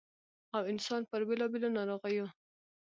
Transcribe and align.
٫او 0.57 0.61
انسـان 0.71 1.01
پـر 1.09 1.21
بېـلابېـلو 1.27 1.69
نـاروغـيو 1.75 2.25